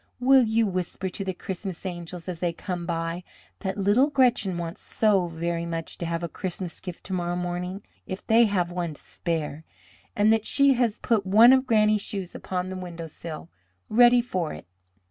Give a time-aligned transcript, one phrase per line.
[0.19, 3.23] Will you whisper to the Christmas angels as they come by
[3.59, 7.83] that little Gretchen wants so very much to have a Christmas gift to morrow morning,
[8.07, 9.63] if they have one to spare,
[10.15, 13.51] and that she has put one of Granny's shoes upon the windowsill
[13.91, 14.65] ready for it?"